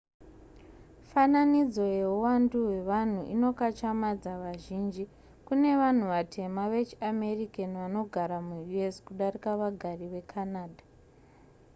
[1.09, 5.03] fananidzo yehuwandu hwevanhu inokatyamadza vazhinji
[5.45, 10.83] kune vanhu vatema vechiamerican vanogara muus kudarika vagari vecanada